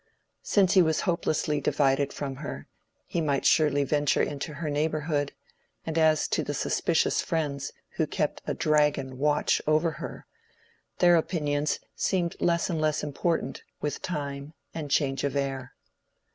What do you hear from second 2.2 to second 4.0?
her, he might surely